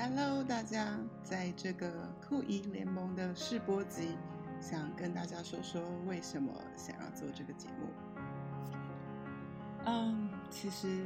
[0.00, 1.90] Hello，大家，在这个
[2.24, 4.16] 酷姨联盟的试播集，
[4.60, 8.22] 想跟大家说说为什么想要做这个节目。
[9.86, 11.04] 嗯，其实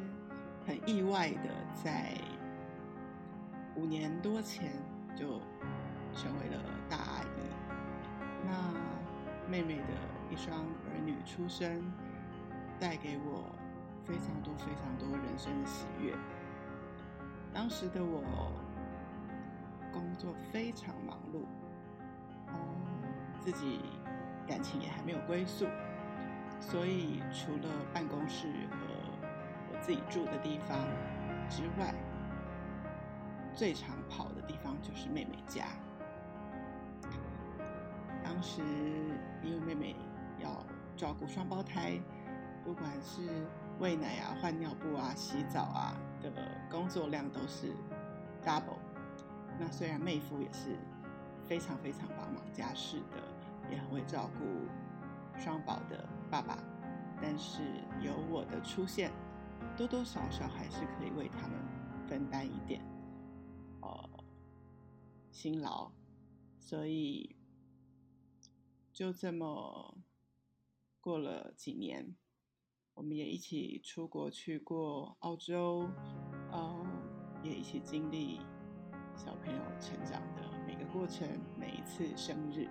[0.66, 1.48] 很意外的，
[1.82, 2.12] 在
[3.76, 4.74] 五年多前
[5.16, 5.40] 就
[6.14, 7.40] 成为了大阿姨。
[8.44, 9.84] 那妹妹的
[10.30, 11.82] 一双儿女出生，
[12.78, 13.42] 带给我
[14.04, 16.14] 非常多非常多人生的喜悦。
[17.54, 18.52] 当时的我。
[19.92, 21.42] 工作非常忙碌，
[22.48, 22.54] 哦，
[23.40, 23.80] 自己
[24.46, 25.66] 感情也还没有归宿，
[26.60, 28.76] 所以除了办公室和
[29.72, 30.78] 我自己住的地方
[31.48, 31.94] 之外，
[33.54, 35.66] 最常跑的地方就是妹妹家。
[38.24, 38.62] 当时
[39.42, 39.96] 因为妹妹
[40.38, 40.64] 要
[40.96, 42.00] 照顾双胞胎，
[42.64, 43.46] 不管是
[43.78, 46.30] 喂奶啊、换尿布啊、洗澡啊的
[46.70, 47.74] 工作量都是
[48.44, 48.81] double。
[49.64, 50.76] 那虽然妹夫也是
[51.44, 54.44] 非常非常帮忙家事的，也很会照顾
[55.40, 56.58] 双宝的爸爸，
[57.22, 57.62] 但是
[58.00, 59.12] 有我的出现，
[59.76, 61.56] 多多少少还是可以为他们
[62.08, 62.84] 分担一点，
[63.82, 64.10] 呃，
[65.30, 65.92] 辛劳。
[66.58, 67.36] 所以
[68.92, 69.96] 就这么
[71.00, 72.16] 过了几年，
[72.94, 75.88] 我们也一起出国去过澳洲，
[76.50, 76.84] 呃，
[77.44, 78.40] 也一起经历。
[79.14, 82.68] 小朋友成长的每个过程，每一次生日。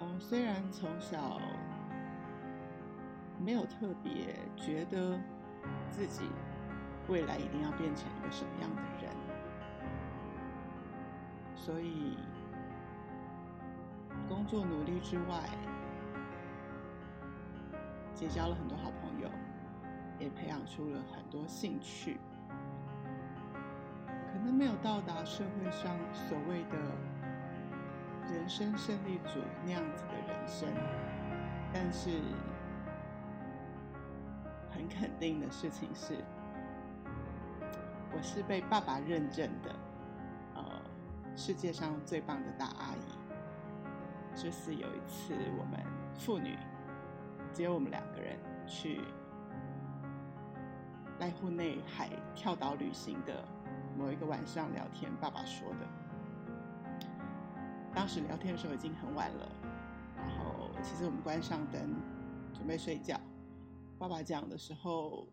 [0.00, 1.40] 哦，虽然从小
[3.38, 5.18] 没有特别觉得
[5.90, 6.28] 自己
[7.08, 9.10] 未来一定要变成一个什么样的人，
[11.54, 12.16] 所以
[14.28, 15.48] 工作努力之外，
[18.14, 19.28] 结交了很多好朋友。
[20.22, 22.16] 也培养出了很多兴趣，
[24.32, 26.78] 可能没有到达社会上所谓的
[28.32, 30.68] 人生胜利组那样子的人生，
[31.72, 32.20] 但是
[34.70, 36.14] 很肯定的事情是，
[38.14, 39.74] 我是被爸爸认证的，
[40.54, 40.62] 呃，
[41.34, 44.40] 世界上最棒的大阿姨。
[44.40, 45.84] 就是有一次我们
[46.14, 46.56] 父女
[47.52, 48.38] 只有我们两个人
[48.68, 49.00] 去。
[51.22, 53.46] 濑户内海跳岛旅行的
[53.96, 55.88] 某一个晚上聊天，爸爸说的。
[57.94, 59.48] 当时聊天的时候已经很晚了，
[60.16, 61.94] 然后其实我们关上灯
[62.52, 63.20] 准备睡觉。
[64.00, 65.28] 爸爸讲的时候，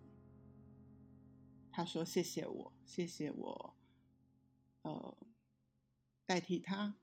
[1.71, 3.75] 他说：“谢谢我，谢谢我，
[4.83, 5.17] 呃，
[6.27, 6.93] 代替他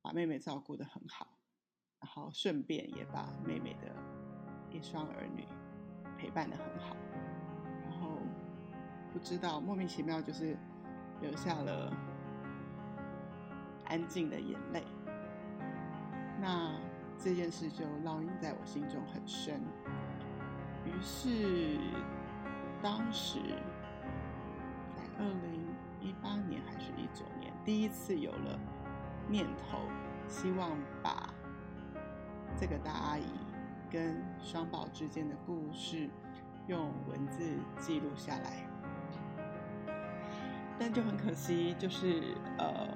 [0.00, 1.36] 把妹妹照顾得很好，
[2.00, 3.94] 然后顺便也把妹妹的
[4.70, 5.46] 一双儿女
[6.16, 6.96] 陪伴得很好。”
[9.12, 10.56] 不知道，莫名其妙就是
[11.20, 11.92] 流下了
[13.86, 14.82] 安静的眼泪。
[16.40, 16.72] 那
[17.18, 19.60] 这件事就烙印在我心中很深。
[20.84, 21.78] 于是，
[22.82, 23.38] 当时
[24.96, 25.66] 在二零
[26.00, 28.58] 一八年还是一九年，第一次有了
[29.28, 29.78] 念头，
[30.26, 30.70] 希望
[31.02, 31.32] 把
[32.58, 33.24] 这个大阿姨
[33.90, 36.08] 跟双宝之间的故事
[36.66, 38.71] 用文字记录下来。
[40.84, 42.88] 但就很可惜，就是呃，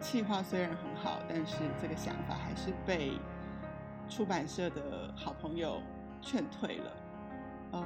[0.00, 3.12] 企划虽然很好，但是这个想法还是被
[4.08, 5.82] 出版社的好朋友
[6.22, 6.96] 劝退了。
[7.74, 7.84] 嗯，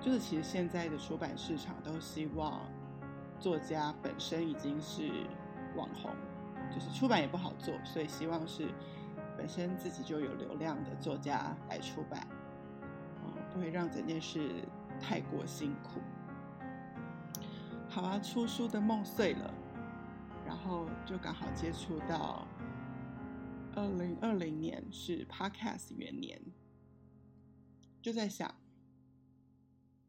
[0.00, 2.62] 就是其实现在的出版市场都希望
[3.38, 5.10] 作家本身已经是
[5.76, 6.10] 网红，
[6.72, 8.66] 就是出版也不好做，所以希望是
[9.36, 12.26] 本身自己就有流量的作家来出版，
[13.22, 14.64] 嗯，不会让整件事
[14.98, 16.00] 太过辛苦。
[17.94, 19.54] 好啊，出书的梦碎了，
[20.44, 22.44] 然后就刚好接触到
[23.76, 26.42] 二零二零年是 Podcast 元年，
[28.02, 28.52] 就在想，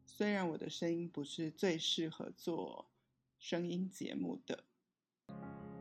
[0.04, 2.90] 虽然我的声音不是最适合做
[3.38, 4.64] 声音节目的，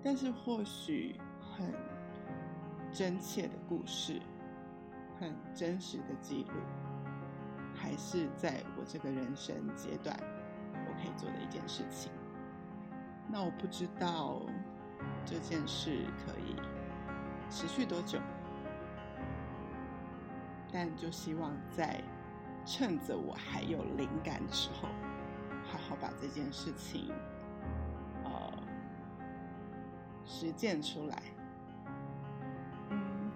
[0.04, 1.74] 但是或许很
[2.94, 4.22] 真切的故事，
[5.20, 6.52] 很真实的记录，
[7.74, 10.35] 还是在我这个人生阶段。
[10.96, 12.12] 可以做的一件事情，
[13.28, 14.42] 那我不知道
[15.26, 16.56] 这件事可以
[17.50, 18.20] 持续多久，
[20.72, 22.02] 但就希望在
[22.66, 24.90] 趁着我还有灵感的时候，
[25.64, 27.12] 好好把这件事情
[28.24, 28.32] 呃
[30.26, 31.22] 实践出来。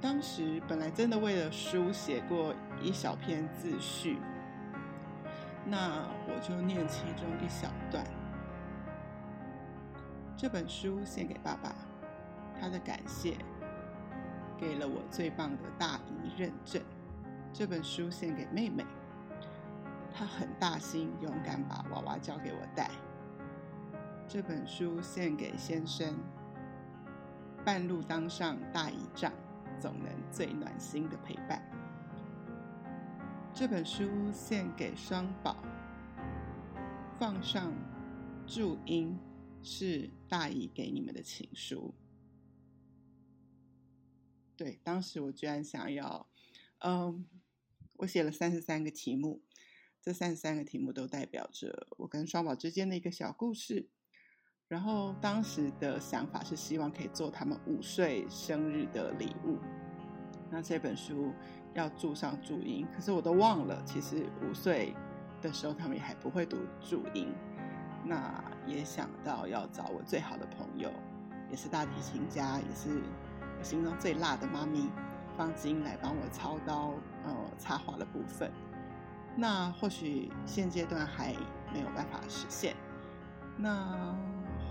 [0.02, 4.18] 当时本来真的为了书写过一小篇自序。
[5.70, 8.04] 那我就念其中一小段。
[10.36, 11.76] 这本书献给爸爸，
[12.60, 13.38] 他的感谢
[14.58, 16.82] 给了我最棒的大姨认证。
[17.54, 18.86] 这本书献给妹妹，
[20.14, 22.90] 她很大心勇敢把娃娃交给我带。
[24.28, 26.16] 这本书献给先生，
[27.66, 29.32] 半路当上大姨丈，
[29.80, 31.62] 总能最暖心的陪伴。
[33.54, 35.58] 这本书献给双宝，
[37.20, 37.74] 放上
[38.48, 39.18] 注音。
[39.62, 41.94] 是大姨给你们的情书。
[44.56, 46.30] 对，当时我居然想要，
[46.78, 47.28] 嗯，
[47.98, 49.42] 我写了三十三个题目，
[50.02, 53.90] 这三十三个题目都代表着我跟双宝之间的一个小故事。
[54.70, 59.58] 然后当时的想法是希望可以做他们五岁生日的礼物。
[60.50, 61.34] 那这本书
[61.74, 64.96] 要注上注音，可是我都忘了，其实五岁
[65.42, 67.34] 的时候他们也还不会读注音。
[68.06, 70.90] 那也想到要找我最好的朋友，
[71.52, 73.02] 也是大提琴家，也是
[73.58, 74.90] 我心中最辣的妈咪
[75.38, 76.94] 方晶来帮我操刀，
[77.26, 78.50] 呃，插画的部分。
[79.36, 81.34] 那或许现阶段还
[81.74, 82.76] 没有办法实现，
[83.58, 84.16] 那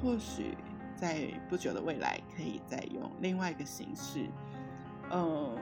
[0.00, 0.56] 或许
[0.96, 4.26] 在不久的未来可以再用另外一个形式，
[5.10, 5.56] 呃，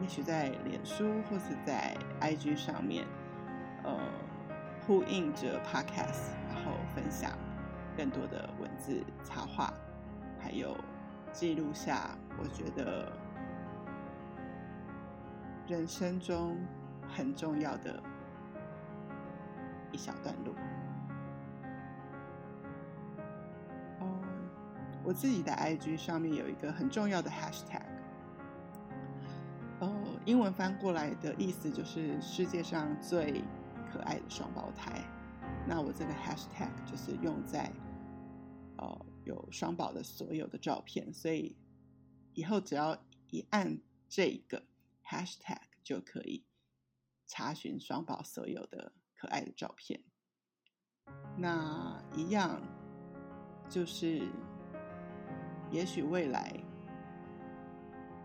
[0.00, 3.04] 也许在脸书或是在 IG 上面，
[3.82, 3.98] 呃。
[4.86, 7.30] 呼应着 Podcast，然后分享
[7.96, 9.72] 更多的文字插画，
[10.38, 10.76] 还有
[11.32, 13.10] 记录下我觉得
[15.66, 16.58] 人生中
[17.08, 17.98] 很重要的
[19.90, 20.54] 一小段路。
[24.00, 24.20] 哦，
[25.02, 27.80] 我自己的 IG 上面有一个很重要的 Hashtag，
[30.26, 33.42] 英文翻过来的意思就是世界上最。
[33.92, 35.04] 可爱的双胞胎，
[35.68, 37.72] 那我这个 hashtag 就是用在
[38.76, 41.56] 呃有双宝的所有的照片，所以
[42.32, 42.98] 以后只要
[43.30, 43.78] 一按
[44.08, 44.60] 这个
[45.06, 46.44] hashtag 就可以
[47.24, 50.02] 查询双宝所有的可爱的照片。
[51.38, 52.60] 那一样
[53.68, 54.28] 就是，
[55.70, 56.52] 也许未来，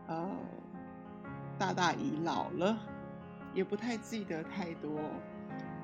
[0.08, 0.36] 呃，
[1.60, 2.80] 大大已老了，
[3.54, 5.00] 也不太记得太多。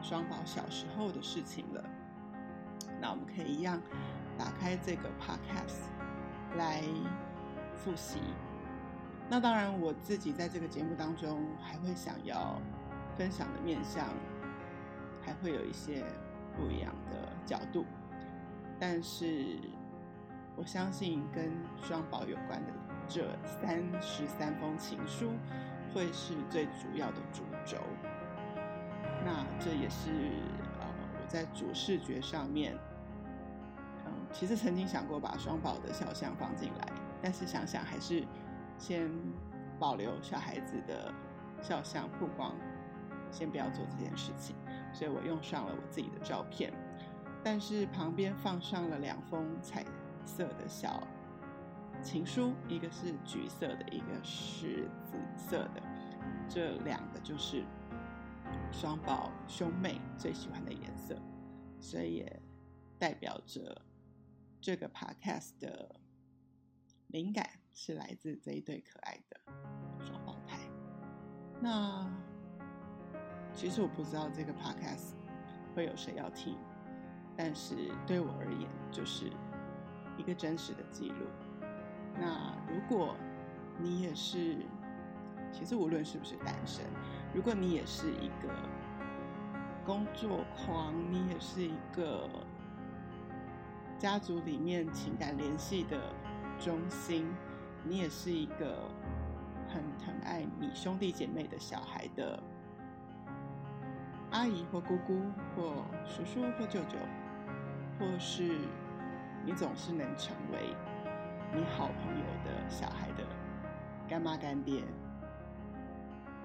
[0.02, 1.84] 双宝小时候的事情了，
[3.02, 3.82] 那我们可以一样
[4.38, 5.88] 打开这个 podcast
[6.58, 6.84] 来
[7.76, 8.20] 复习。
[9.28, 12.62] 那当然，我自己在这个节目当中还会想要
[13.18, 14.06] 分享的面向，
[15.24, 16.06] 还会有一些
[16.56, 17.84] 不一样的角度。
[18.80, 19.58] 但是，
[20.56, 21.52] 我相信跟
[21.82, 22.72] 双宝有关的
[23.08, 23.28] 这
[23.62, 25.32] 三十三封情书，
[25.94, 27.78] 会是最主要的主轴。
[29.24, 30.12] 那这也是
[30.80, 30.88] 呃
[31.20, 32.78] 我在主视觉上面，
[34.06, 36.88] 嗯，其实曾经想过把双宝的肖像放进来，
[37.22, 38.24] 但是想想还是
[38.78, 39.10] 先
[39.80, 41.14] 保留小孩子的
[41.62, 42.56] 肖像曝光，
[43.32, 44.56] 先不要做这件事情，
[44.94, 46.72] 所以我用上了我自己的照片，
[47.44, 49.84] 但是旁边放上了两封彩
[50.26, 51.02] 色的小
[52.02, 55.82] 情书，一个是橘色的，一个是紫色的，
[56.50, 57.64] 这两个就是。
[58.72, 61.20] 双宝兄妹最喜欢的颜色，
[61.80, 62.42] 所以也
[63.00, 63.82] 代表着
[64.62, 66.00] 这个 podcast 的
[67.08, 69.40] 灵感是来自这一对可爱的
[70.06, 70.60] 双胞胎。
[71.60, 72.08] 那
[73.52, 75.14] 其实我不知道这个 podcast
[75.74, 76.56] 会有谁要听，
[77.36, 79.32] 但是对我而言就是
[80.18, 81.26] 一个真实的记录。
[82.20, 83.16] 那如果
[83.78, 84.58] 你也是，
[85.52, 86.86] 其实无论是不是单身。
[87.34, 88.50] 如果你也是一个
[89.86, 92.30] 工作狂，你也是一个
[93.98, 96.00] 家族里面情感联系的
[96.58, 97.28] 中心，
[97.84, 98.90] 你也是一个
[99.68, 102.42] 很疼爱你兄弟姐妹的小孩的
[104.32, 105.22] 阿姨或姑姑
[105.56, 106.98] 或叔叔或舅舅，
[108.00, 108.58] 或是
[109.46, 110.74] 你总是能成为
[111.54, 113.24] 你好朋友的小孩的
[114.08, 114.84] 干妈干爹。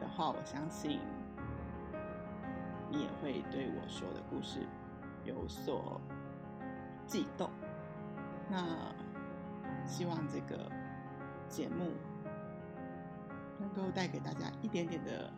[0.01, 0.99] 的话，我相信
[2.91, 4.67] 你也会对我说的故事
[5.25, 6.01] 有所
[7.07, 7.51] 悸动。
[8.49, 8.95] 那
[9.87, 10.71] 希望这个
[11.49, 11.93] 节目
[13.59, 15.31] 能够带给大家一点点的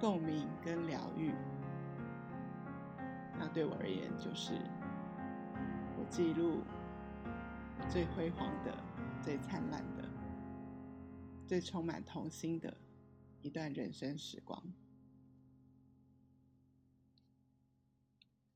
[0.00, 1.32] 共鸣跟疗愈。
[3.38, 4.54] 那对我而言，就是
[5.96, 6.62] 我记录
[7.88, 8.76] 最辉煌的、
[9.22, 10.04] 最灿烂的、
[11.46, 12.76] 最充满童心的。
[13.42, 14.62] 一段人生时光。